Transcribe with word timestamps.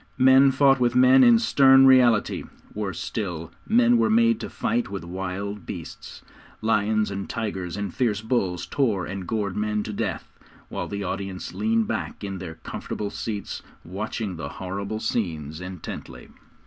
Men 0.17 0.49
fought 0.49 0.79
with 0.79 0.95
men 0.95 1.23
in 1.23 1.37
stern 1.37 1.85
reality; 1.85 2.43
worse 2.73 2.99
still, 2.99 3.51
men 3.69 3.99
were 3.99 4.09
made 4.09 4.39
to 4.39 4.49
fight 4.49 4.89
with 4.89 5.03
wild 5.05 5.67
beasts. 5.67 6.23
Lions 6.59 7.11
and 7.11 7.29
tigers, 7.29 7.77
and 7.77 7.93
fierce 7.93 8.19
bulls 8.19 8.65
tore 8.65 9.05
and 9.05 9.27
gored 9.27 9.55
men 9.55 9.83
to 9.83 9.93
death, 9.93 10.33
while 10.69 10.87
the 10.87 11.03
audience 11.03 11.53
leaned 11.53 11.87
back 11.87 12.23
in 12.23 12.39
their 12.39 12.55
comfortable 12.63 13.11
seats, 13.11 13.61
watching 13.85 14.37
the 14.37 14.49
horrible 14.49 14.99
scenes 14.99 15.61
intently. 15.61 16.29